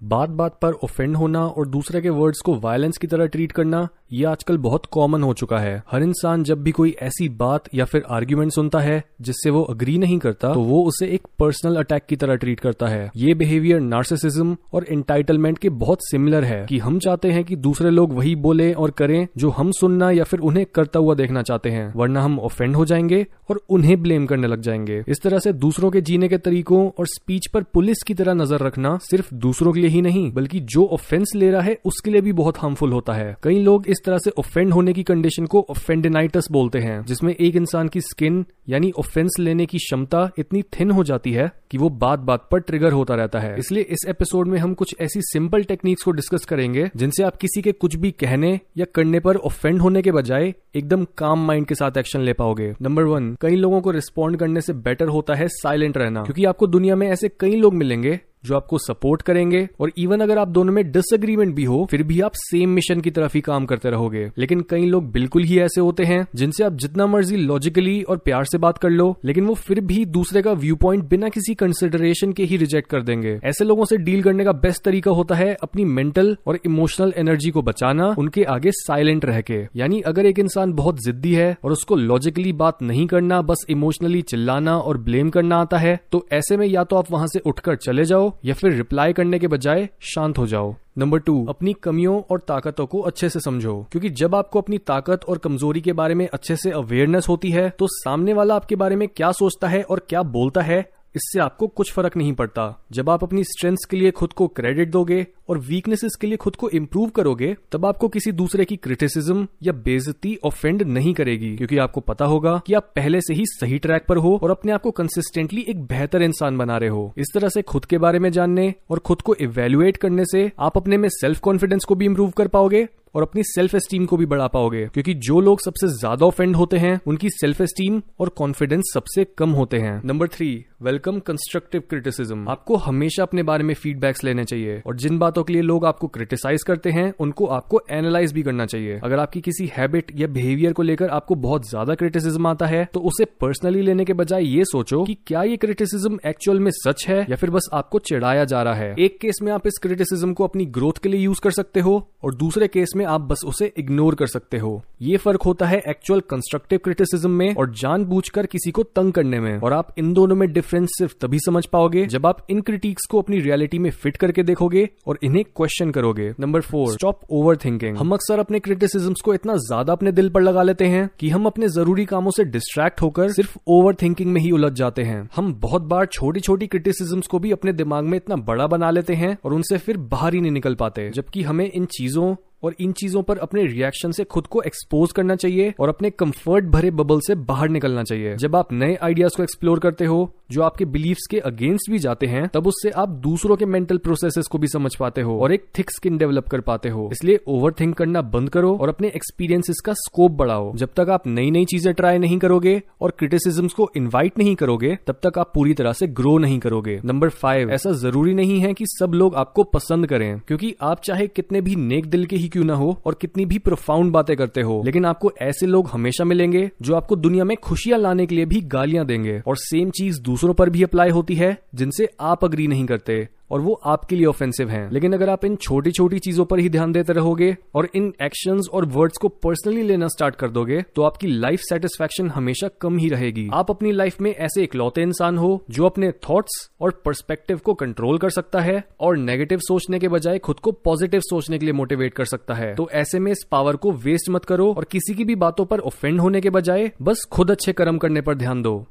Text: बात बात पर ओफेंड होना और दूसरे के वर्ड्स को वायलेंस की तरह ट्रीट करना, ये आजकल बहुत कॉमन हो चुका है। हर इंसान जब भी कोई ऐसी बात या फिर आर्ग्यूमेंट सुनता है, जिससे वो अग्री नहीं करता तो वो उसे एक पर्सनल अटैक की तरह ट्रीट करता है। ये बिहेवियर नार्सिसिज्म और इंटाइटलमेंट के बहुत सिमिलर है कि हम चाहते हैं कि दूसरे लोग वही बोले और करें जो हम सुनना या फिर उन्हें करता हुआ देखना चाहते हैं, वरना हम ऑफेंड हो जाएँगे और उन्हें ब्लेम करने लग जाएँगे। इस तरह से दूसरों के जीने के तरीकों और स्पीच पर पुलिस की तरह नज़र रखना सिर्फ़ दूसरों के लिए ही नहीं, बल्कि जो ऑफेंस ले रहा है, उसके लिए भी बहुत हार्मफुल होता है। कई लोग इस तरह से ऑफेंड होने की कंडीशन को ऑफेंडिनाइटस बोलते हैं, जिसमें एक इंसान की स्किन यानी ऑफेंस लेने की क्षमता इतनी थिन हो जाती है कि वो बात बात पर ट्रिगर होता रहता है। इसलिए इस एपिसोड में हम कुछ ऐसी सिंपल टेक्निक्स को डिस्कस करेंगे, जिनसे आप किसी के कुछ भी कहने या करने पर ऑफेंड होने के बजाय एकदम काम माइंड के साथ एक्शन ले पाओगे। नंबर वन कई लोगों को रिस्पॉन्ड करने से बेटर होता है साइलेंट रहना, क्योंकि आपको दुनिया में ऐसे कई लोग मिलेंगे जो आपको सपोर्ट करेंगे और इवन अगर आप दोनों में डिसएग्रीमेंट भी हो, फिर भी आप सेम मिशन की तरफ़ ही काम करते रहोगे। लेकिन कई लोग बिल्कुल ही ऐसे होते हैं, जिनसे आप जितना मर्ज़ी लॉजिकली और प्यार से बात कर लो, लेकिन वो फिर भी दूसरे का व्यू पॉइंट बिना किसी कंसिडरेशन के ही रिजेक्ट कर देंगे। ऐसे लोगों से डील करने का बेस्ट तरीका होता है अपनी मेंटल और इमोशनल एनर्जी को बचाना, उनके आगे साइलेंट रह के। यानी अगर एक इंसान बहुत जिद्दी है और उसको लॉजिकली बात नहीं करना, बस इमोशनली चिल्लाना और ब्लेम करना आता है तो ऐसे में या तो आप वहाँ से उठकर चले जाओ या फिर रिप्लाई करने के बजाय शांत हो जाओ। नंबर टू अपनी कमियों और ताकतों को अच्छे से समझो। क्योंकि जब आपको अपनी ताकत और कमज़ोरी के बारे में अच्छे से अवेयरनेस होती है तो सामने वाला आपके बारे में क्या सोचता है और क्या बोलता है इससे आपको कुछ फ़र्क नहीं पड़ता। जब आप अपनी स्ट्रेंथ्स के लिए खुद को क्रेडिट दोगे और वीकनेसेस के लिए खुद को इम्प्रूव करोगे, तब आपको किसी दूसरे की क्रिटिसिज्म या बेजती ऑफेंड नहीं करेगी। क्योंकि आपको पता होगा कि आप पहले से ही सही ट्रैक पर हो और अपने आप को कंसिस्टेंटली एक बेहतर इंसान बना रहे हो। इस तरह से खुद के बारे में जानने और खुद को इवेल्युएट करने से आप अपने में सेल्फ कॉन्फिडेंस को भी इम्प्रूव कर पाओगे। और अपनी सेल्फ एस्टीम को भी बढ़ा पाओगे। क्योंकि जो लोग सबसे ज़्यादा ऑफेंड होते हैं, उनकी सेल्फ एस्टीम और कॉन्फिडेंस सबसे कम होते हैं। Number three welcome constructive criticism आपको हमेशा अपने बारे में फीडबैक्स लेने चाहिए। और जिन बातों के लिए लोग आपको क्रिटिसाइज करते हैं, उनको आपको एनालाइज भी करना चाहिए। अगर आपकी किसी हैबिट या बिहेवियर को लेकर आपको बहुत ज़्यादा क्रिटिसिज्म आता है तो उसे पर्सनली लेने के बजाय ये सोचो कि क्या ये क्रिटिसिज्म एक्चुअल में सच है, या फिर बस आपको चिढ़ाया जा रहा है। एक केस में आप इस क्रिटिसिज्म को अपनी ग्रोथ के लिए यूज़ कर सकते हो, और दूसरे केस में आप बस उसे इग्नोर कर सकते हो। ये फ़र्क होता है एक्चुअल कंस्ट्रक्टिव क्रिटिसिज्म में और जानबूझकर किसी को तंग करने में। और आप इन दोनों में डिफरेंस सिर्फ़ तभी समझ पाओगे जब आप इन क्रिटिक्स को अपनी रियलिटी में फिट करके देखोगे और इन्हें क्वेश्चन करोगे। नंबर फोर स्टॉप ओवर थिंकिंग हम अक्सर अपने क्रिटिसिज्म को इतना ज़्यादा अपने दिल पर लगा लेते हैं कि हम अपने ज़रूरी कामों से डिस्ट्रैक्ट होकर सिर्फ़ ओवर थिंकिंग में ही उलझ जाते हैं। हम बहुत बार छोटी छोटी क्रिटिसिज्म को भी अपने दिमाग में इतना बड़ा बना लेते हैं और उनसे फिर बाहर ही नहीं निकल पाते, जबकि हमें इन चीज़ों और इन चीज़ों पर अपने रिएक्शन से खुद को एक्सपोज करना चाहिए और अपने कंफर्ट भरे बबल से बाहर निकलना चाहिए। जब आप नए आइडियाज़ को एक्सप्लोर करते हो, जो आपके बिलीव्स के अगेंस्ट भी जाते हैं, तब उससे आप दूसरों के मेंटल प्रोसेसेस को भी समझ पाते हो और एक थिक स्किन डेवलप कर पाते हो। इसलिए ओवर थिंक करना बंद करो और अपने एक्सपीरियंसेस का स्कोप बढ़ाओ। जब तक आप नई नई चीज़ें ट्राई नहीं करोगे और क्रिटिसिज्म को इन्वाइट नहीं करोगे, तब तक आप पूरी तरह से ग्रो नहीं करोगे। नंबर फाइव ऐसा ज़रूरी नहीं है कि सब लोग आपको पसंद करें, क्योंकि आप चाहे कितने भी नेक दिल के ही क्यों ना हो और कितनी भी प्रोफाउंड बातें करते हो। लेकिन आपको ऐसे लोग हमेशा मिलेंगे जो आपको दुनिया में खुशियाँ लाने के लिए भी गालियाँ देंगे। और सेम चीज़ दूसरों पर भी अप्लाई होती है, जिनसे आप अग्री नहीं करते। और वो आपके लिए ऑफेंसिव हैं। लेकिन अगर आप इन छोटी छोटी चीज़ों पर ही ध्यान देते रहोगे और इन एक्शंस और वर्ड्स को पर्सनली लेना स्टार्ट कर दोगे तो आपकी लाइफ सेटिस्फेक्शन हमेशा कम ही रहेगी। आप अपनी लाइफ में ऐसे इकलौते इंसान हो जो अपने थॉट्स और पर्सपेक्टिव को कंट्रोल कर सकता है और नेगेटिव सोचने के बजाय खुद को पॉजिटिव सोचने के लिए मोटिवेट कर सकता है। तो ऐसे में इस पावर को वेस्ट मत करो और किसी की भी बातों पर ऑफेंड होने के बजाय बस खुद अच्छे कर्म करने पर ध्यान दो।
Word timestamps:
बात 0.00 0.30
बात 0.30 0.58
पर 0.62 0.72
ओफेंड 0.84 1.16
होना 1.16 1.40
और 1.40 1.68
दूसरे 1.68 2.00
के 2.00 2.08
वर्ड्स 2.08 2.40
को 2.40 2.54
वायलेंस 2.54 2.98
की 2.98 3.06
तरह 3.06 3.26
ट्रीट 3.26 3.52
करना, 3.52 3.88
ये 4.12 4.24
आजकल 4.24 4.58
बहुत 4.58 4.84
कॉमन 4.86 5.22
हो 5.22 5.32
चुका 5.32 5.58
है। 5.58 5.82
हर 5.90 6.02
इंसान 6.02 6.42
जब 6.44 6.62
भी 6.62 6.70
कोई 6.70 6.94
ऐसी 7.02 7.28
बात 7.28 7.64
या 7.74 7.84
फिर 7.84 8.02
आर्ग्यूमेंट 8.10 8.52
सुनता 8.52 8.80
है, 8.80 9.02
जिससे 9.20 9.50
वो 9.50 9.62
अग्री 9.62 9.96
नहीं 9.98 10.18
करता 10.18 10.52
तो 10.54 10.60
वो 10.60 10.82
उसे 10.84 11.06
एक 11.06 11.26
पर्सनल 11.38 11.76
अटैक 11.76 12.06
की 12.08 12.16
तरह 12.16 12.34
ट्रीट 12.34 12.60
करता 12.60 12.86
है। 12.86 13.10
ये 13.16 13.34
बिहेवियर 13.34 13.80
नार्सिसिज्म 13.80 14.56
और 14.72 14.84
इंटाइटलमेंट 14.84 15.58
के 15.58 15.68
बहुत 15.68 15.98
सिमिलर 16.02 16.44
है 16.44 16.64
कि 16.66 16.78
हम 16.78 16.98
चाहते 16.98 17.30
हैं 17.30 17.44
कि 17.44 17.56
दूसरे 17.56 17.90
लोग 17.90 18.12
वही 18.12 18.34
बोले 18.36 18.72
और 18.72 18.90
करें 18.90 19.26
जो 19.38 19.50
हम 19.50 19.70
सुनना 19.70 20.10
या 20.10 20.24
फिर 20.24 20.40
उन्हें 20.40 20.64
करता 20.66 20.98
हुआ 20.98 21.14
देखना 21.14 21.42
चाहते 21.42 21.70
हैं, 21.70 21.92
वरना 21.96 22.22
हम 22.22 22.38
ऑफेंड 22.40 22.76
हो 22.76 22.84
जाएँगे 22.84 23.24
और 23.50 23.60
उन्हें 23.68 24.00
ब्लेम 24.02 24.26
करने 24.26 24.46
लग 24.46 24.60
जाएँगे। 24.60 25.02
इस 25.08 25.22
तरह 25.22 25.38
से 25.38 25.52
दूसरों 25.54 25.90
के 25.90 26.00
जीने 26.00 26.28
के 26.28 26.38
तरीकों 26.38 26.88
और 26.88 27.06
स्पीच 27.06 27.46
पर 27.46 27.62
पुलिस 27.64 28.02
की 28.02 28.14
तरह 28.14 28.34
नज़र 28.34 28.60
रखना 28.60 28.96
सिर्फ़ 29.02 29.34
दूसरों 29.34 29.72
के 29.72 29.80
लिए 29.80 29.87
ही 29.88 30.02
नहीं, 30.02 30.30
बल्कि 30.32 30.60
जो 30.60 30.86
ऑफेंस 30.86 31.32
ले 31.34 31.50
रहा 31.50 31.62
है, 31.62 31.76
उसके 31.84 32.10
लिए 32.10 32.20
भी 32.20 32.32
बहुत 32.32 32.58
हार्मफुल 32.58 32.92
होता 32.92 33.12
है। 33.12 33.36
कई 33.42 33.58
लोग 33.58 33.86
इस 33.86 34.02
तरह 34.04 34.18
से 34.18 34.30
ऑफेंड 34.38 34.72
होने 34.72 34.92
की 34.92 35.02
कंडीशन 35.02 35.46
को 35.46 35.66
ऑफेंडिनाइटस 35.70 36.48
बोलते 36.52 36.78
हैं, 36.78 37.04
जिसमें 37.04 37.34
एक 37.34 37.56
इंसान 37.56 37.88
की 37.88 38.00
स्किन 38.00 38.44
यानी 38.68 38.90
ऑफेंस 38.98 39.36
लेने 39.38 39.66
की 39.66 39.78
क्षमता 39.78 40.28
इतनी 40.38 40.62
थिन 40.72 40.90
हो 40.90 41.04
जाती 41.04 41.32
है 41.32 41.50
कि 41.70 41.78
वो 41.78 41.88
बात 41.90 42.18
बात 42.20 42.46
पर 42.50 42.60
ट्रिगर 42.60 42.92
होता 42.92 43.14
रहता 43.14 43.38
है। 43.38 43.56
इसलिए 43.58 43.82
इस 43.82 44.04
एपिसोड 44.08 44.48
में 44.48 44.58
हम 44.58 44.74
कुछ 44.74 44.94
ऐसी 45.00 45.20
सिंपल 45.22 45.64
टेक्निक्स 45.64 46.02
को 46.02 46.10
डिस्कस 46.12 46.44
करेंगे, 46.44 46.88
जिनसे 46.96 47.22
आप 47.22 47.36
किसी 47.36 47.62
के 47.62 47.72
कुछ 47.72 47.96
भी 47.96 48.10
कहने 48.10 48.58
या 48.76 48.86
करने 48.94 49.20
पर 49.20 49.36
ऑफेंड 49.38 49.80
होने 49.80 50.02
के 50.02 50.12
बजाय 50.12 50.52
एकदम 50.74 51.04
काम 51.18 51.46
माइंड 51.46 51.66
के 51.66 51.74
साथ 51.74 51.96
एक्शन 51.98 52.20
ले 52.20 52.32
पाओगे। 52.32 52.72
नंबर 52.82 53.04
वन 53.04 53.34
कई 53.40 53.56
लोगों 53.56 53.80
को 53.80 53.90
रिस्पॉन्ड 53.90 54.36
करने 54.36 54.60
से 54.60 54.72
बेटर 54.72 55.08
होता 55.08 55.34
है 55.34 55.48
साइलेंट 55.50 55.96
रहना, 55.98 56.22
क्योंकि 56.22 56.44
आपको 56.44 56.66
दुनिया 56.66 56.96
में 56.96 57.08
ऐसे 57.08 57.28
कई 57.40 57.56
लोग 57.56 57.74
मिलेंगे 57.74 58.18
जो 58.44 58.56
आपको 58.56 58.78
सपोर्ट 58.78 59.22
करेंगे 59.22 59.68
और 59.80 59.92
इवन 59.98 60.20
अगर 60.20 60.38
आप 60.38 60.48
दोनों 60.48 60.72
में 60.72 60.90
डिसएग्रीमेंट 60.92 61.54
भी 61.54 61.64
हो, 61.64 61.86
फिर 61.90 62.02
भी 62.02 62.20
आप 62.20 62.32
सेम 62.34 62.70
मिशन 62.70 63.00
की 63.00 63.10
तरफ़ 63.10 63.32
ही 63.34 63.40
काम 63.40 63.66
करते 63.66 63.90
रहोगे। 63.90 64.30
लेकिन 64.38 64.60
कई 64.60 64.86
लोग 64.86 65.10
बिल्कुल 65.12 65.42
ही 65.42 65.58
ऐसे 65.58 65.80
होते 65.80 66.04
हैं, 66.04 66.26
जिनसे 66.34 66.64
आप 66.64 66.72
जितना 66.74 67.06
मर्ज़ी 67.06 67.36
लॉजिकली 67.36 68.00
और 68.02 68.18
प्यार 68.18 68.44
से 68.44 68.58
बात 68.58 68.78
कर 68.78 68.90
लो, 68.90 69.16
लेकिन 69.24 69.46
वो 69.46 69.54
फिर 69.54 69.80
भी 69.80 70.04
दूसरे 70.06 70.42
का 70.42 70.52
व्यू 70.52 70.76
पॉइंट 70.76 71.04
बिना 71.04 71.28
किसी 71.28 71.54
कंसिडरेशन 71.54 72.32
के 72.32 72.44
ही 72.44 72.56
रिजेक्ट 72.56 72.90
कर 72.90 73.02
देंगे। 73.02 73.38
ऐसे 73.44 73.64
लोगों 73.64 73.84
से 73.84 73.96
डील 73.98 74.22
करने 74.22 74.44
का 74.44 74.52
बेस्ट 74.54 74.82
तरीका 74.82 75.10
होता 75.10 75.34
है 75.34 75.56
अपनी 75.62 75.84
मेंटल 75.84 76.36
और 76.46 76.58
इमोशनल 76.66 77.12
एनर्जी 77.16 77.50
को 77.50 77.62
बचाना, 77.62 78.14
उनके 78.18 78.44
आगे 78.44 78.70
साइलेंट 78.72 79.24
रह 79.24 79.40
के। 79.40 79.62
यानी 79.76 80.00
अगर 80.02 80.26
एक 80.26 80.38
इंसान 80.38 80.72
बहुत 80.72 81.00
जिद्दी 81.00 81.34
है 81.34 81.56
और 81.64 81.72
उसको 81.72 81.96
लॉजिकली 81.96 82.52
बात 82.54 82.82
नहीं 82.82 83.06
करना, 83.06 83.40
बस 83.42 83.64
इमोशनली 83.70 84.22
चिल्लाना 84.22 84.76
और 84.78 84.98
ब्लेम 84.98 85.30
करना 85.30 85.56
आता 85.56 85.78
है 85.78 85.98
तो 86.12 86.26
ऐसे 86.32 86.56
में 86.56 86.66
या 86.66 86.84
तो 86.84 86.96
आप 86.96 87.10
वहाँ 87.10 87.26
से 87.26 87.38
उठकर 87.40 87.76
चले 87.76 88.04
जाओ 88.04 88.27
या 88.44 88.54
फिर 88.54 88.72
रिप्लाई 88.72 89.12
करने 89.12 89.38
के 89.38 89.48
बजाय 89.48 89.88
शांत 90.00 90.38
हो 90.38 90.46
जाओ। 90.46 90.74
नंबर 90.98 91.18
टू 91.18 91.44
अपनी 91.48 91.72
कमियों 91.72 92.20
और 92.30 92.38
ताकतों 92.38 92.86
को 92.86 93.00
अच्छे 93.00 93.28
से 93.28 93.40
समझो। 93.40 93.74
क्योंकि 93.92 94.10
जब 94.10 94.34
आपको 94.34 94.60
अपनी 94.60 94.78
ताकत 94.78 95.24
और 95.28 95.38
कमज़ोरी 95.38 95.80
के 95.80 95.92
बारे 95.92 96.14
में 96.14 96.28
अच्छे 96.28 96.56
से 96.56 96.70
अवेयरनेस 96.70 97.28
होती 97.28 97.50
है 97.50 97.68
तो 97.70 97.86
सामने 97.90 98.32
वाला 98.32 98.54
आपके 98.54 98.76
बारे 98.76 98.96
में 98.96 99.08
क्या 99.08 99.32
सोचता 99.32 99.68
है 99.68 99.82
और 99.82 100.06
क्या 100.08 100.22
बोलता 100.22 100.60
है 100.60 100.97
इससे 101.16 101.40
आपको 101.40 101.66
कुछ 101.66 101.92
फ़र्क 101.92 102.16
नहीं 102.16 102.32
पड़ता। 102.32 102.84
जब 102.92 103.10
आप 103.10 103.22
अपनी 103.22 103.44
स्ट्रेंथ्स 103.44 103.84
के 103.84 103.96
लिए 103.96 104.10
खुद 104.10 104.32
को 104.32 104.48
क्रेडिट 104.48 104.90
दोगे 104.90 105.26
और 105.48 105.58
वीकनेसेस 105.58 106.16
के 106.20 106.26
लिए 106.26 106.36
खुद 106.36 106.56
को 106.56 106.68
इम्प्रूव 106.68 107.08
करोगे, 107.08 107.56
तब 107.72 107.86
आपको 107.86 108.08
किसी 108.08 108.32
दूसरे 108.32 108.64
की 108.64 108.76
क्रिटिसिज्म 108.76 109.48
या 109.62 109.72
बेजती 109.72 110.38
ऑफेंड 110.44 110.82
नहीं 110.82 111.14
करेगी। 111.14 111.56
क्योंकि 111.56 111.78
आपको 111.78 112.00
पता 112.00 112.24
होगा 112.24 112.60
कि 112.66 112.74
आप 112.74 112.92
पहले 112.96 113.20
से 113.20 113.34
ही 113.34 113.42
सही 113.46 113.78
ट्रैक 113.78 114.06
पर 114.08 114.16
हो 114.16 114.40
और 114.42 114.50
अपने 114.50 114.72
आप 114.72 114.82
को 114.82 114.90
कंसिस्टेंटली 114.90 115.64
एक 115.68 115.84
बेहतर 115.84 116.22
इंसान 116.22 116.58
बना 116.58 116.76
रहे 116.76 116.88
हो। 116.88 117.14
इस 117.18 117.26
तरह 117.34 117.48
से 117.48 117.62
खुद 117.62 117.84
के 117.84 117.98
बारे 117.98 118.18
में 118.18 118.30
जानने 118.30 118.74
और 118.90 118.98
खुद 118.98 119.22
को 119.22 119.34
इवेल्युएट 119.34 119.96
करने 119.96 120.24
से 120.24 120.52
आप 120.58 120.76
अपने 120.76 120.96
में 120.96 121.08
सेल्फ 121.08 121.40
कॉन्फिडेंस 121.40 121.84
को 121.84 121.94
भी 121.94 122.04
इम्प्रूव 122.04 122.30
कर 122.30 122.48
पाओगे। 122.48 122.88
और 123.14 123.22
अपनी 123.22 123.42
सेल्फ 123.44 123.74
एस्टीम 123.74 124.06
को 124.06 124.16
भी 124.16 124.26
बढ़ा 124.26 124.46
पाओगे। 124.48 124.84
क्योंकि 124.86 125.14
जो 125.16 125.40
लोग 125.40 125.60
सबसे 125.60 125.88
ज़्यादा 125.90 126.26
ऑफेंड 126.26 126.56
होते 126.56 126.78
हैं, 126.78 126.98
उनकी 127.06 127.30
सेल्फ 127.30 127.60
एस्टीम 127.60 128.00
और 128.20 128.28
कॉन्फिडेंस 128.38 128.90
सबसे 128.94 129.26
कम 129.38 129.50
होते 129.52 129.78
हैं। 129.78 130.00
Number 130.04 130.28
three 130.28 130.48
welcome 130.82 131.18
constructive 131.20 131.82
criticism 131.90 132.48
आपको 132.48 132.76
हमेशा 132.78 133.22
अपने 133.22 133.42
बारे 133.42 133.64
में 133.64 133.74
फीडबैक्स 133.76 134.24
लेने 134.24 134.44
चाहिए। 134.44 134.82
और 134.86 134.96
जिन 134.96 135.18
बातों 135.18 135.42
के 135.44 135.52
लिए 135.52 135.62
लोग 135.62 135.84
आपको 135.86 136.08
क्रिटिसाइज 136.08 136.62
करते 136.62 136.90
हैं, 136.90 137.12
उनको 137.20 137.46
आपको 137.48 137.80
एनालाइज 137.90 138.32
भी 138.32 138.42
करना 138.42 138.66
चाहिए। 138.66 138.98
अगर 139.04 139.18
आपकी 139.18 139.40
किसी 139.40 139.70
हैबिट 139.76 140.12
या 140.16 140.26
बिहेवियर 140.28 140.72
को 140.72 140.82
लेकर 140.82 141.08
आपको 141.10 141.34
बहुत 141.36 141.68
ज़्यादा 141.70 141.94
क्रिटिसिज्म 141.94 142.46
आता 142.46 142.66
है 142.66 142.84
तो 142.94 143.00
उसे 143.02 143.24
पर्सनली 143.40 143.82
लेने 143.82 144.04
के 144.04 144.12
बजाय 144.14 144.44
ये 144.46 144.64
सोचो 144.66 145.02
कि 145.04 145.16
क्या 145.26 145.42
ये 145.42 145.56
क्रिटिसिज्म 145.56 146.18
एक्चुअल 146.26 146.60
में 146.60 146.70
सच 146.74 147.04
है, 147.08 147.18
या 147.30 147.36
फिर 147.36 147.50
बस 147.50 147.68
आपको 147.72 147.98
चिढ़ाया 148.00 148.44
जा 148.44 148.62
रहा 148.62 148.74
है। 148.74 148.94
एक 148.98 149.18
केस 149.20 149.38
में 149.42 149.52
आप 149.52 149.66
इस 149.66 149.78
क्रिटिसिज्म 149.82 150.32
को 150.32 150.44
अपनी 150.44 150.66
ग्रोथ 150.68 151.02
के 151.02 151.08
लिए 151.08 151.20
यूज़ 151.20 151.40
कर 151.40 151.50
सकते 151.52 151.80
हो, 151.80 151.96
और 152.24 152.34
दूसरे 152.36 152.68
केस 152.68 152.92
में 152.98 153.04
आप 153.06 153.20
बस 153.22 153.42
उसे 153.46 153.72
इग्नोर 153.78 154.14
कर 154.14 154.26
सकते 154.28 154.58
हो। 154.58 154.70
ये 155.02 155.16
फ़र्क 155.16 155.42
होता 155.42 155.66
है 155.66 155.82
एक्चुअल 155.88 156.20
कंस्ट्रक्टिव 156.30 156.78
क्रिटिसिज्म 156.84 157.30
में 157.32 157.54
और 157.54 157.70
जानबूझकर 157.74 158.46
किसी 158.46 158.70
को 158.70 158.82
तंग 158.84 159.12
करने 159.12 159.40
में। 159.40 159.58
और 159.58 159.72
आप 159.72 159.94
इन 159.98 160.12
दोनों 160.12 160.36
में 160.36 160.46
डिफरेंस 160.52 160.88
सिर्फ़ 160.98 161.14
तभी 161.20 161.38
समझ 161.40 161.64
पाओगे 161.66 162.06
जब 162.08 162.26
आप 162.26 162.46
इन 162.50 162.60
क्रिटिक्स 162.62 163.06
को 163.06 163.22
अपनी 163.22 163.40
रियलिटी 163.40 163.78
में 163.78 163.90
फिट 163.92 164.16
करके 164.16 164.42
देखोगे 164.44 164.88
और 165.06 165.18
इन्हें 165.22 165.44
क्वेश्चन 165.46 165.90
करोगे। 165.90 166.30
नंबर 166.40 166.60
फोर 166.62 166.92
स्टॉप 166.92 167.20
ओवर 167.30 167.56
थिंकिंग 167.56 167.96
हम 167.96 168.12
अक्सर 168.12 168.38
अपने 168.38 168.60
क्रिटिसिज्म 168.60 169.14
को 169.24 169.34
इतना 169.34 169.54
ज़्यादा 169.58 169.92
अपने 169.92 170.12
दिल 170.12 170.28
पर 170.30 170.42
लगा 170.42 170.62
लेते 170.62 170.86
हैं 170.86 171.08
कि 171.20 171.28
हम 171.30 171.46
अपने 171.46 171.68
ज़रूरी 171.70 172.04
कामों 172.06 172.30
से 172.30 172.44
डिस्ट्रैक्ट 172.46 173.02
होकर 173.02 173.32
सिर्फ़ 173.32 173.56
ओवर 173.68 173.94
थिंकिंग 173.94 174.32
में 174.32 174.40
ही 174.40 174.50
उलझ 174.50 174.72
जाते 174.74 175.02
हैं। 175.02 175.28
हम 175.36 175.52
बहुत 175.60 175.82
बार 175.84 176.06
छोटी 176.08 176.40
छोटी 176.40 176.66
क्रिटिसिज्म 176.66 177.20
को 177.20 177.38
भी 177.38 177.52
अपने 177.52 177.72
दिमाग 177.74 178.04
में 178.04 178.16
इतना 178.16 178.36
बड़ा 178.44 178.66
बना 178.66 178.90
लेते 178.90 179.14
हैं 179.14 179.36
और 179.44 179.54
उनसे 179.54 179.78
फिर 179.78 179.96
बाहर 180.08 180.34
ही 180.34 180.40
नहीं 180.40 180.52
निकल 180.52 180.74
पाते, 180.74 181.10
जबकि 181.10 181.42
हमें 181.42 181.64
इन 181.66 181.84
चीज़ों 181.92 182.34
और 182.62 182.74
इन 182.80 182.92
चीज़ों 182.92 183.22
पर 183.22 183.38
अपने 183.38 183.64
रिएक्शन 183.64 184.12
से 184.12 184.24
खुद 184.24 184.46
को 184.46 184.62
एक्सपोज 184.62 185.12
करना 185.12 185.36
चाहिए 185.36 185.72
और 185.80 185.88
अपने 185.88 186.10
कंफर्ट 186.10 186.64
भरे 186.66 186.90
बबल 186.92 187.20
से 187.20 187.34
बाहर 187.34 187.68
निकलना 187.68 188.02
चाहिए। 188.02 188.34
जब 188.36 188.56
आप 188.56 188.72
नए 188.72 188.96
आइडियाज़ 189.02 189.36
को 189.36 189.42
एक्सप्लोर 189.42 189.78
करते 189.78 190.04
हो, 190.04 190.30
जो 190.50 190.62
आपके 190.62 190.84
बिलीव्स 190.84 191.26
के 191.30 191.38
अगेंस्ट 191.40 191.90
भी 191.90 191.98
जाते 191.98 192.26
हैं, 192.26 192.46
तब 192.48 192.66
उससे 192.66 192.90
आप 192.90 193.08
दूसरों 193.20 193.56
के 193.56 193.66
मेंटल 193.66 193.98
प्रोसेसेस 193.98 194.46
को 194.46 194.58
भी 194.58 194.68
समझ 194.68 194.94
पाते 194.96 195.20
हो 195.20 195.38
और 195.40 195.52
एक 195.52 195.66
थिक 195.78 195.90
स्किन 195.90 196.16
डेवलप 196.18 196.48
कर 196.48 196.60
पाते 196.60 196.88
हो। 196.88 197.08
इसलिए 197.12 197.40
ओवर 197.48 197.72
थिंक 197.72 197.96
करना 197.96 198.22
बंद 198.28 198.50
करो 198.50 198.74
और 198.76 198.88
अपने 198.88 199.08
एक्सपीरियंसेस 199.08 199.80
का 199.80 199.92
स्कोप 199.98 200.32
बढ़ाओ। 200.32 200.72
जब 200.76 200.92
तक 200.96 201.10
आप 201.10 201.26
नई 201.26 201.50
नई 201.50 201.64
चीज़ें 201.64 201.92
ट्राई 201.94 202.18
नहीं 202.18 202.38
करोगे 202.38 202.80
और 203.00 203.10
क्रिटिसिज्म 203.10 203.68
को 203.68 203.90
इन्वाइट 203.96 204.38
नहीं 204.38 204.54
करोगे, 204.54 204.96
तब 205.06 205.20
तक 205.22 205.38
आप 205.38 205.52
पूरी 205.54 205.74
तरह 205.74 205.92
से 205.92 206.06
ग्रो 206.08 206.36
नहीं 206.38 206.58
करोगे। 206.58 206.98
नंबर 207.04 207.28
फाइव 207.30 207.70
ऐसा 207.70 207.92
ज़रूरी 207.98 208.34
नहीं 208.34 208.58
है 208.60 208.72
कि 208.74 208.84
सब 208.88 209.12
लोग 209.14 209.34
आपको 209.34 209.64
पसंद 209.64 210.06
करें, 210.06 210.38
क्योंकि 210.38 210.74
आप 210.82 211.00
चाहे 211.00 211.26
कितने 211.28 211.60
भी 211.60 211.76
नेक 211.76 212.06
दिल 212.06 212.26
के 212.26 212.36
ही 212.48 212.50
क्यों 212.50 212.64
ना 212.64 212.74
हो 212.74 213.02
और 213.06 213.14
कितनी 213.20 213.44
भी 213.46 213.58
प्रोफाउंड 213.58 214.12
बातें 214.12 214.36
करते 214.36 214.60
हो। 214.60 214.82
लेकिन 214.84 215.04
आपको 215.04 215.32
ऐसे 215.40 215.66
लोग 215.66 215.88
हमेशा 215.88 216.24
मिलेंगे 216.24 216.70
जो 216.82 216.94
आपको 216.94 217.16
दुनिया 217.16 217.44
में 217.44 217.56
खुशियाँ 217.56 217.98
लाने 217.98 218.26
के 218.26 218.34
लिए 218.34 218.44
भी 218.44 218.60
गालियाँ 218.60 219.06
देंगे। 219.06 219.42
और 219.46 219.56
सेम 219.56 219.90
चीज़ 219.90 220.20
दूसरों 220.20 220.54
पर 220.54 220.70
भी 220.70 220.82
अप्लाई 220.82 221.10
होती 221.10 221.34
है, 221.34 221.58
जिनसे 221.74 222.08
आप 222.20 222.44
अग्री 222.44 222.66
नहीं 222.66 222.86
करते। 222.86 223.28
और 223.50 223.60
वो 223.60 223.72
आपके 223.86 224.16
लिए 224.16 224.26
ऑफेंसिव 224.26 224.68
हैं। 224.68 224.90
लेकिन 224.90 225.12
अगर 225.12 225.30
आप 225.30 225.44
इन 225.44 225.56
छोटी 225.56 225.90
छोटी 225.90 226.18
चीज़ों 226.18 226.44
पर 226.44 226.58
ही 226.58 226.68
ध्यान 226.68 226.92
देते 226.92 227.12
रहोगे 227.12 227.56
और 227.74 227.88
इन 227.94 228.12
एक्शंस 228.22 228.68
और 228.72 228.84
वर्ड्स 228.86 229.18
को 229.18 229.28
पर्सनली 229.28 229.82
लेना 229.82 230.08
स्टार्ट 230.08 230.36
कर 230.36 230.48
दोगे 230.48 230.82
तो 230.96 231.02
आपकी 231.02 231.26
लाइफ 231.28 231.60
सेटिस्फेक्शन 231.60 232.30
हमेशा 232.30 232.68
कम 232.80 232.96
ही 232.98 233.08
रहेगी। 233.08 233.48
आप 233.54 233.70
अपनी 233.70 233.92
लाइफ 233.92 234.20
में 234.20 234.30
ऐसे 234.30 234.62
इकलौते 234.62 235.02
इंसान 235.02 235.38
हो 235.38 235.50
जो 235.70 235.86
अपने 235.86 236.10
थॉट्स 236.28 236.58
और 236.80 236.90
पर्सपेक्टिव 237.04 237.58
को 237.58 237.74
कंट्रोल 237.74 238.18
कर 238.18 238.30
सकता 238.30 238.60
है 238.60 238.82
और 239.00 239.16
नेगेटिव 239.16 239.58
सोचने 239.58 239.98
के 239.98 240.08
बजाय 240.08 240.38
खुद 240.38 240.60
को 240.60 240.72
पॉजिटिव 240.84 241.20
सोचने 241.20 241.58
के 241.58 241.64
लिए 241.64 241.74
मोटिवेट 241.74 242.14
कर 242.14 242.24
सकता 242.24 242.54
है। 242.54 242.74
तो 242.74 242.88
ऐसे 242.92 243.18
में 243.18 243.32
इस 243.32 243.46
पावर 243.50 243.76
को 243.76 243.92
वेस्ट 243.98 244.30
मत 244.30 244.44
करो 244.44 244.72
और 244.74 244.84
किसी 244.84 245.14
की 245.14 245.24
भी 245.24 245.34
बातों 245.36 245.66
पर 245.66 245.80
ऑफेंड 245.80 246.20
होने 246.20 246.40
के 246.40 246.50
बजाय 246.50 246.90
बस 247.02 247.26
खुद 247.32 247.50
अच्छे 247.50 247.72
कर्म 247.72 247.98
करने 247.98 248.20
पर 248.20 248.34
ध्यान 248.34 248.62
दो। 248.62 248.86